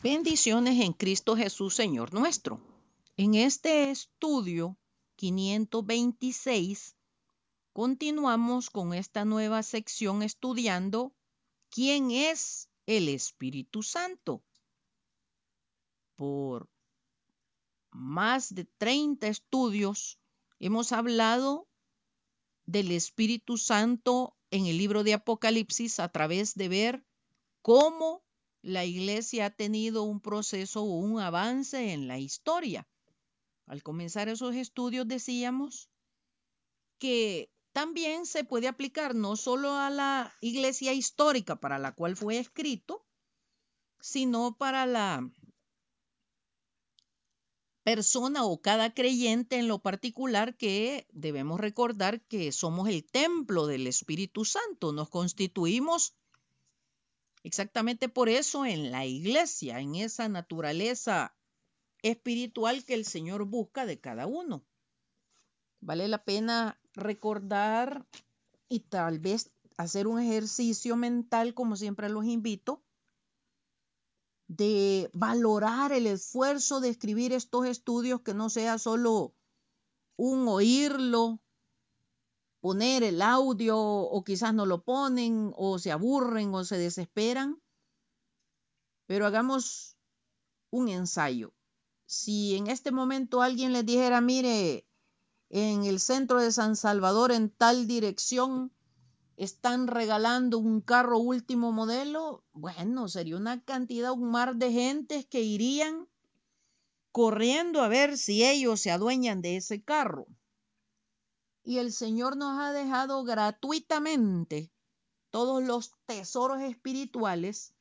[0.00, 2.60] Bendiciones en Cristo Jesús, Señor nuestro.
[3.16, 4.76] En este estudio
[5.16, 6.94] 526
[7.72, 11.12] continuamos con esta nueva sección estudiando
[11.68, 14.40] quién es el Espíritu Santo.
[16.14, 16.68] Por
[17.90, 20.20] más de 30 estudios
[20.60, 21.66] hemos hablado
[22.66, 27.04] del Espíritu Santo en el libro de Apocalipsis a través de ver
[27.62, 28.22] cómo
[28.62, 32.88] la iglesia ha tenido un proceso o un avance en la historia.
[33.66, 35.88] Al comenzar esos estudios decíamos
[36.98, 42.38] que también se puede aplicar no solo a la iglesia histórica para la cual fue
[42.38, 43.06] escrito,
[44.00, 45.30] sino para la
[47.84, 53.86] persona o cada creyente en lo particular que debemos recordar que somos el templo del
[53.86, 56.14] Espíritu Santo, nos constituimos
[57.42, 61.34] Exactamente por eso en la iglesia, en esa naturaleza
[62.02, 64.64] espiritual que el Señor busca de cada uno.
[65.80, 68.06] Vale la pena recordar
[68.68, 72.82] y tal vez hacer un ejercicio mental, como siempre los invito,
[74.48, 79.34] de valorar el esfuerzo de escribir estos estudios, que no sea solo
[80.16, 81.40] un oírlo
[82.68, 87.58] poner el audio o quizás no lo ponen o se aburren o se desesperan.
[89.06, 89.96] Pero hagamos
[90.68, 91.54] un ensayo.
[92.04, 94.86] Si en este momento alguien les dijera, mire,
[95.48, 98.70] en el centro de San Salvador, en tal dirección,
[99.38, 105.40] están regalando un carro último modelo, bueno, sería una cantidad, un mar de gentes que
[105.40, 106.06] irían
[107.12, 110.26] corriendo a ver si ellos se adueñan de ese carro
[111.62, 114.72] y el Señor nos ha dejado gratuitamente
[115.30, 117.74] todos los tesoros espirituales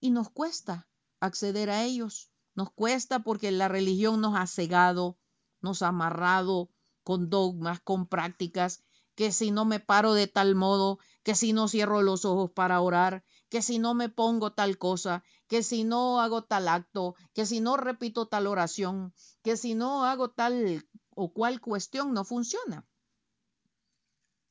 [0.00, 0.88] y nos cuesta
[1.20, 2.30] acceder a ellos.
[2.54, 5.18] Nos cuesta porque la religión nos ha cegado,
[5.60, 6.70] nos ha amarrado
[7.02, 8.82] con dogmas, con prácticas,
[9.14, 12.80] que si no me paro de tal modo, que si no cierro los ojos para
[12.80, 17.46] orar, que si no me pongo tal cosa, que si no hago tal acto, que
[17.46, 22.86] si no repito tal oración, que si no hago tal o cual cuestión no funciona.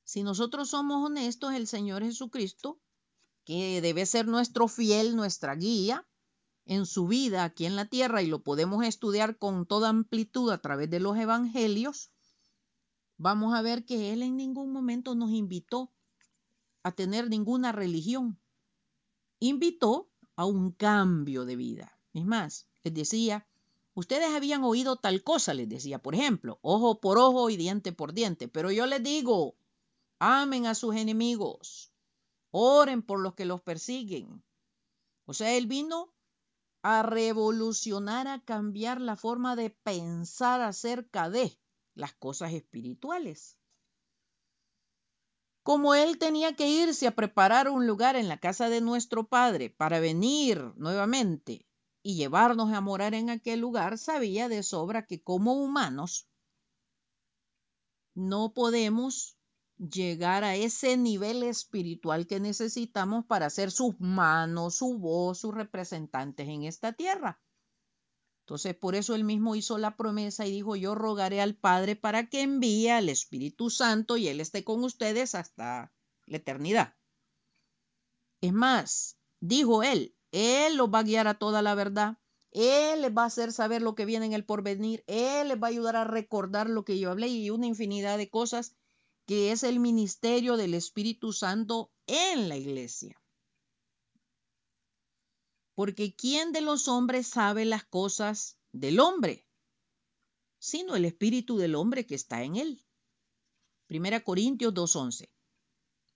[0.03, 2.79] Si nosotros somos honestos, el Señor Jesucristo,
[3.43, 6.07] que debe ser nuestro fiel, nuestra guía
[6.65, 10.59] en su vida aquí en la tierra y lo podemos estudiar con toda amplitud a
[10.59, 12.11] través de los evangelios,
[13.17, 15.91] vamos a ver que Él en ningún momento nos invitó
[16.83, 18.39] a tener ninguna religión.
[19.45, 21.99] Invitó a un cambio de vida.
[22.13, 23.47] Es más, les decía,
[23.93, 28.11] Ustedes habían oído tal cosa, les decía, por ejemplo, ojo por ojo y diente por
[28.11, 29.55] diente, pero yo les digo,
[30.19, 31.93] amen a sus enemigos,
[32.51, 34.43] oren por los que los persiguen.
[35.25, 36.11] O sea, él vino
[36.81, 41.57] a revolucionar, a cambiar la forma de pensar acerca de
[41.93, 43.57] las cosas espirituales.
[45.65, 49.71] Como él tenía que irse a preparar un lugar en la casa de nuestro Padre
[49.71, 51.65] para venir nuevamente
[52.03, 56.29] y llevarnos a morar en aquel lugar, sabía de sobra que como humanos
[58.13, 59.39] no podemos
[59.79, 66.47] llegar a ese nivel espiritual que necesitamos para ser sus manos, su voz, sus representantes
[66.47, 67.41] en esta tierra.
[68.45, 72.29] Entonces, por eso él mismo hizo la promesa y dijo, yo rogaré al Padre para
[72.29, 75.91] que envíe al Espíritu Santo y Él esté con ustedes hasta
[76.27, 76.95] la eternidad.
[78.41, 82.19] Es más, dijo él, él los va a guiar a toda la verdad.
[82.51, 85.03] Él les va a hacer saber lo que viene en el porvenir.
[85.07, 88.29] Él les va a ayudar a recordar lo que yo hablé y una infinidad de
[88.29, 88.75] cosas
[89.25, 93.19] que es el ministerio del Espíritu Santo en la iglesia.
[95.75, 99.45] Porque ¿quién de los hombres sabe las cosas del hombre?
[100.57, 102.85] Sino el Espíritu del hombre que está en él.
[103.85, 105.29] Primera Corintios 2.11.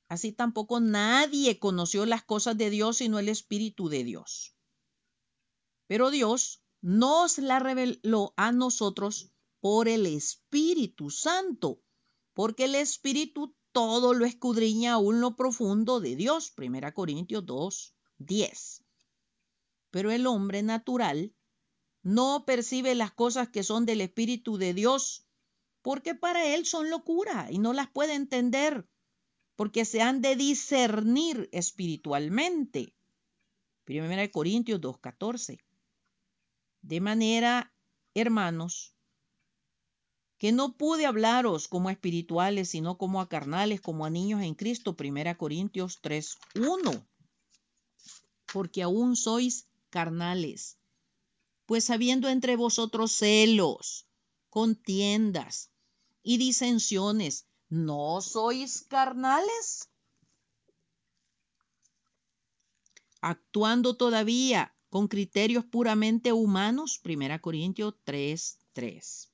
[0.08, 4.56] Así tampoco nadie conoció las cosas de Dios sino el Espíritu de Dios.
[5.88, 11.84] Pero Dios nos la reveló a nosotros por el Espíritu Santo,
[12.34, 16.52] porque el Espíritu todo lo escudriña aún lo profundo de Dios.
[16.52, 18.84] Primera Corintios 2, 10.
[19.92, 21.34] Pero el hombre natural
[22.02, 25.28] no percibe las cosas que son del Espíritu de Dios,
[25.82, 28.88] porque para él son locura y no las puede entender
[29.60, 32.96] porque se han de discernir espiritualmente.
[33.84, 35.60] Primera de Corintios 2.14.
[36.82, 37.74] De manera,
[38.14, 38.96] hermanos,
[40.38, 44.56] que no pude hablaros como a espirituales, sino como a carnales, como a niños en
[44.56, 44.96] Cristo.
[44.96, 47.06] Primera Corintios 3.1.
[48.54, 50.78] Porque aún sois carnales.
[51.66, 54.08] Pues habiendo entre vosotros celos,
[54.50, 55.70] contiendas
[56.24, 59.90] y disensiones, ¿no sois carnales?
[63.22, 69.32] Actuando todavía con criterios puramente humanos, 1 Corintios 3, 3.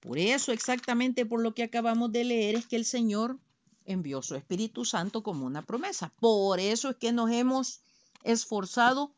[0.00, 3.38] Por eso, exactamente por lo que acabamos de leer, es que el Señor
[3.84, 6.12] envió su Espíritu Santo como una promesa.
[6.20, 7.80] Por eso es que nos hemos
[8.22, 9.14] esforzado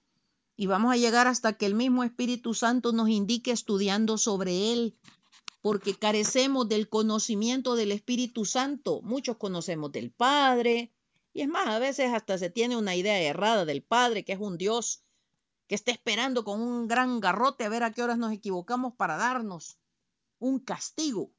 [0.57, 4.97] y vamos a llegar hasta que el mismo Espíritu Santo nos indique estudiando sobre Él,
[5.61, 9.03] porque carecemos del conocimiento del Espíritu Santo.
[9.03, 10.93] Muchos conocemos del Padre,
[11.35, 14.41] y es más, a veces hasta se tiene una idea errada del Padre, que es
[14.41, 15.03] un Dios
[15.67, 19.17] que está esperando con un gran garrote a ver a qué horas nos equivocamos para
[19.17, 19.79] darnos
[20.39, 21.33] un castigo.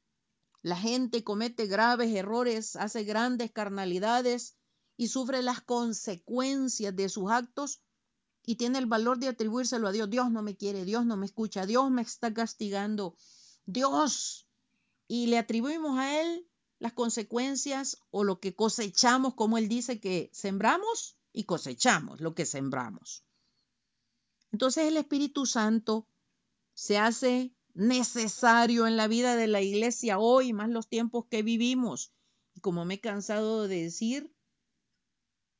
[0.62, 4.56] La gente comete graves errores, hace grandes carnalidades
[4.96, 7.80] y sufre las consecuencias de sus actos
[8.48, 10.08] y tiene el valor de atribuírselo a Dios.
[10.08, 13.14] Dios no me quiere, Dios no me escucha, Dios me está castigando,
[13.66, 14.48] Dios.
[15.06, 16.48] Y le atribuimos a Él
[16.78, 22.46] las consecuencias o lo que cosechamos, como Él dice que sembramos y cosechamos lo que
[22.46, 23.22] sembramos.
[24.50, 26.06] Entonces el Espíritu Santo
[26.72, 32.14] se hace necesario en la vida de la iglesia hoy, más los tiempos que vivimos.
[32.54, 34.32] Y como me he cansado de decir,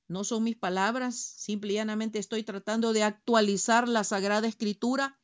[0.08, 5.20] no son mis palabras, simple y llanamente estoy tratando de actualizar la Sagrada Escritura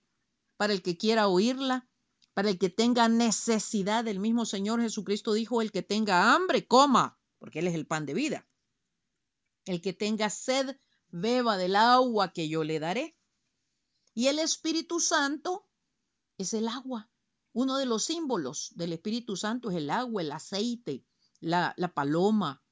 [0.58, 1.88] para el que quiera oírla,
[2.34, 4.06] para el que tenga necesidad.
[4.06, 8.04] El mismo Señor Jesucristo dijo, el que tenga hambre, coma, porque Él es el pan
[8.04, 8.46] de vida.
[9.64, 10.76] El que tenga sed,
[11.08, 13.16] beba del agua que yo le daré.
[14.12, 15.66] Y el Espíritu Santo
[16.36, 17.10] es el agua.
[17.52, 21.06] Uno de los símbolos del Espíritu Santo es el agua, el aceite,
[21.40, 22.62] la, la paloma,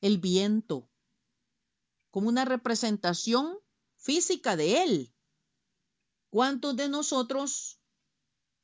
[0.00, 0.87] el viento,
[2.18, 3.60] como una representación
[3.96, 5.14] física de Él.
[6.30, 7.80] ¿Cuántos de nosotros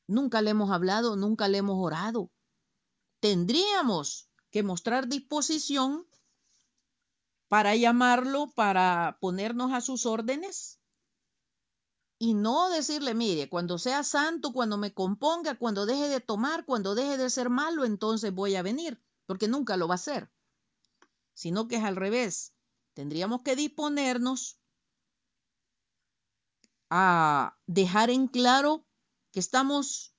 [0.08, 2.32] nunca le hemos hablado, nunca le hemos orado?
[3.20, 6.04] Tendríamos que mostrar disposición
[7.46, 10.80] para llamarlo, para ponernos a sus órdenes
[12.18, 16.96] y no decirle, mire, cuando sea santo, cuando me componga, cuando deje de tomar, cuando
[16.96, 20.28] deje de ser malo, entonces voy a venir, porque nunca lo va a hacer,
[21.34, 22.53] sino que es al revés.
[22.94, 24.58] Tendríamos que disponernos
[26.90, 28.86] a dejar en claro
[29.32, 30.14] que estamos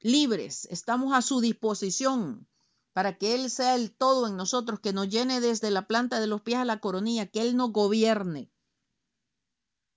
[0.00, 2.46] libres, estamos a su disposición
[2.92, 6.26] para que Él sea el todo en nosotros, que nos llene desde la planta de
[6.26, 8.52] los pies a la coronilla, que Él nos gobierne,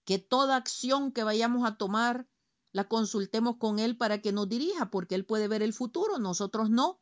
[0.06, 2.28] que toda acción que vayamos a tomar
[2.72, 6.70] la consultemos con Él para que nos dirija, porque Él puede ver el futuro, nosotros
[6.70, 7.02] no.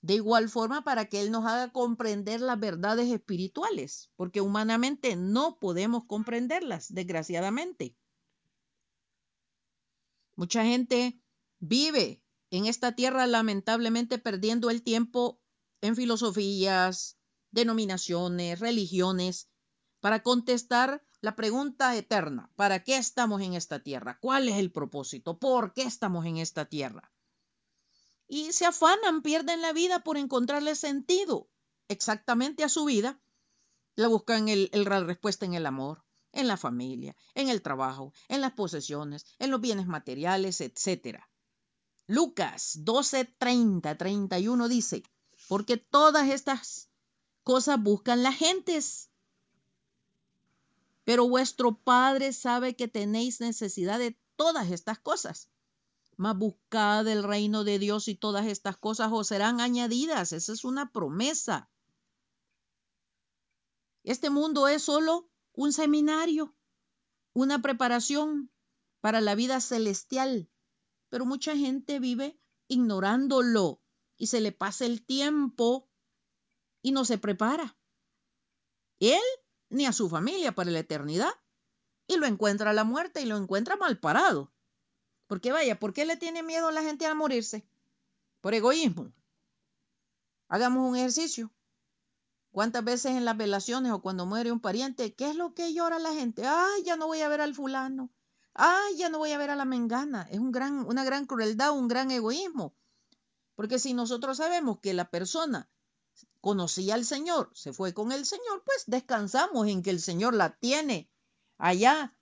[0.00, 5.58] De igual forma, para que Él nos haga comprender las verdades espirituales, porque humanamente no
[5.58, 7.96] podemos comprenderlas, desgraciadamente.
[10.36, 11.20] Mucha gente
[11.58, 15.40] vive en esta tierra lamentablemente perdiendo el tiempo
[15.80, 17.18] en filosofías,
[17.50, 19.50] denominaciones, religiones,
[20.00, 24.18] para contestar la pregunta eterna, ¿para qué estamos en esta tierra?
[24.20, 25.38] ¿Cuál es el propósito?
[25.38, 27.12] ¿Por qué estamos en esta tierra?
[28.28, 31.48] Y se afanan, pierden la vida por encontrarle sentido
[31.88, 33.18] exactamente a su vida.
[33.96, 38.40] La buscan el, la respuesta en el amor, en la familia, en el trabajo, en
[38.40, 41.20] las posesiones, en los bienes materiales, etc.
[42.06, 45.02] Lucas 12, 30, 31 dice,
[45.48, 46.90] porque todas estas
[47.42, 49.08] cosas buscan las gentes
[51.08, 55.48] pero vuestro Padre sabe que tenéis necesidad de todas estas cosas.
[56.18, 60.32] Mas buscad el reino de Dios y todas estas cosas os serán añadidas.
[60.32, 61.70] Esa es una promesa.
[64.02, 66.54] Este mundo es solo un seminario,
[67.32, 68.50] una preparación
[69.00, 70.50] para la vida celestial,
[71.08, 73.80] pero mucha gente vive ignorándolo
[74.16, 75.88] y se le pasa el tiempo
[76.82, 77.78] y no se prepara.
[78.98, 79.22] Él
[79.70, 81.32] ni a su familia para la eternidad.
[82.06, 84.50] Y lo encuentra la muerte y lo encuentra mal parado.
[85.28, 87.64] Porque vaya, ¿por qué le tiene miedo la gente a morirse?
[88.40, 89.12] Por egoísmo.
[90.48, 91.52] Hagamos un ejercicio.
[92.50, 95.98] ¿Cuántas veces en las velaciones o cuando muere un pariente, qué es lo que llora
[95.98, 96.46] la gente?
[96.46, 98.10] Ay, ya no voy a ver al fulano.
[98.54, 100.26] Ay, ya no voy a ver a la mengana.
[100.30, 102.74] Es un gran, una gran crueldad, un gran egoísmo.
[103.54, 105.68] Porque si nosotros sabemos que la persona
[106.40, 110.56] conocía al Señor, se fue con el Señor, pues descansamos en que el Señor la
[110.56, 111.10] tiene
[111.58, 112.16] allá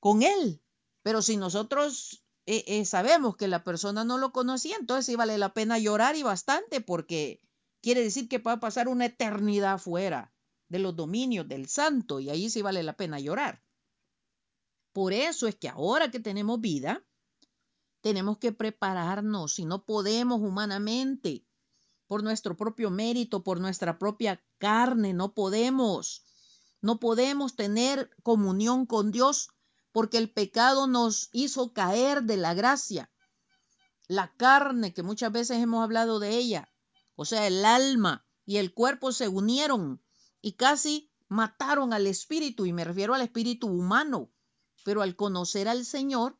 [0.00, 0.62] con Él.
[1.06, 5.38] Pero si nosotros eh, eh, sabemos que la persona no lo conocía, entonces sí vale
[5.38, 7.40] la pena llorar y bastante porque
[7.80, 10.34] quiere decir que va a pasar una eternidad afuera.
[10.68, 13.62] de los dominios del santo y ahí sí vale la pena llorar.
[14.92, 17.06] Por eso es que ahora que tenemos vida,
[18.00, 21.46] tenemos que prepararnos y no podemos humanamente,
[22.08, 26.24] por nuestro propio mérito, por nuestra propia carne, no podemos.
[26.82, 29.50] No podemos tener comunión con Dios
[29.96, 33.10] porque el pecado nos hizo caer de la gracia.
[34.08, 36.70] La carne, que muchas veces hemos hablado de ella,
[37.14, 40.04] o sea, el alma y el cuerpo se unieron
[40.42, 44.30] y casi mataron al espíritu, y me refiero al espíritu humano.
[44.84, 46.38] Pero al conocer al Señor,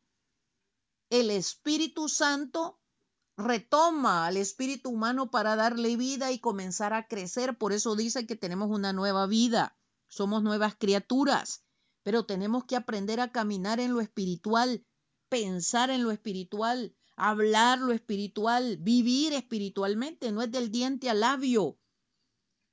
[1.09, 2.79] el Espíritu Santo
[3.37, 7.57] retoma al espíritu humano para darle vida y comenzar a crecer.
[7.57, 9.75] Por eso dice que tenemos una nueva vida,
[10.07, 11.63] somos nuevas criaturas,
[12.07, 14.87] pero tenemos que aprender a caminar en lo espiritual,
[15.27, 21.77] pensar en lo espiritual, hablar lo espiritual, vivir espiritualmente, no es del diente al labio.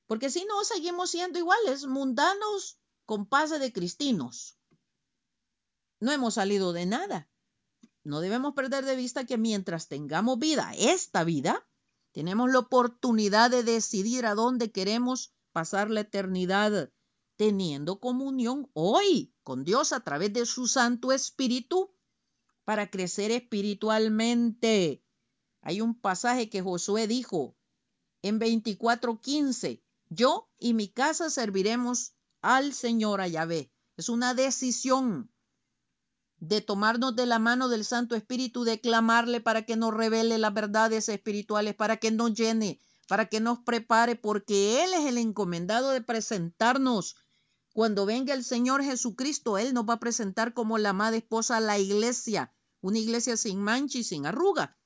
[0.06, 4.56] Porque si no, seguimos siendo iguales, mundanos con pase de cristinos.
[5.98, 7.28] No hemos salido de nada
[8.04, 11.66] no debemos perder de vista que mientras tengamos vida, esta vida,
[12.12, 16.92] tenemos la oportunidad de decidir a dónde queremos pasar la eternidad,
[17.36, 21.94] teniendo comunión hoy con Dios a través de su Santo Espíritu
[22.64, 25.02] para crecer espiritualmente.
[25.60, 27.56] Hay un pasaje que Josué dijo
[28.22, 33.72] en 24:15, yo y mi casa serviremos al Señor a Yahvé.
[33.96, 35.30] Es una decisión
[36.38, 40.52] de tomarnos de la mano del Santo Espíritu, de clamarle para que nos revele las
[40.52, 45.90] verdades espirituales, para que nos llene, para que nos prepare, porque Él es el encomendado
[45.90, 47.16] de presentarnos.
[47.74, 51.60] Cuando venga el Señor Jesucristo, Él nos va a presentar como la amada esposa a
[51.60, 54.78] la iglesia, una iglesia sin mancha y sin arruga.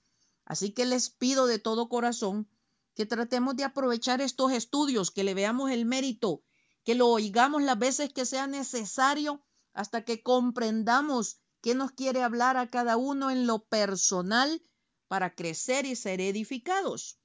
[0.44, 2.48] Así que les pido de todo corazón
[2.96, 6.42] que tratemos de aprovechar estos estudios, que le veamos el mérito,
[6.82, 12.56] que lo oigamos las veces que sea necesario hasta que comprendamos ¿Qué nos quiere hablar
[12.56, 14.62] a cada uno en lo personal
[15.08, 17.18] para crecer y ser edificados?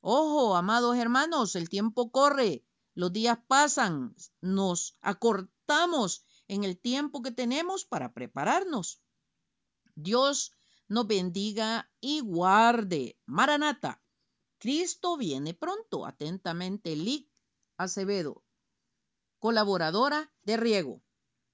[0.00, 7.30] Ojo, amados hermanos, el tiempo corre, los días pasan, nos acortamos en el tiempo que
[7.30, 9.00] tenemos para prepararnos.
[9.94, 10.56] Dios
[10.88, 13.18] nos bendiga y guarde.
[13.26, 14.02] Maranata.
[14.58, 16.04] Cristo viene pronto.
[16.04, 17.30] Atentamente, Lic
[17.76, 18.44] Acevedo,
[19.38, 21.02] colaboradora de Riego.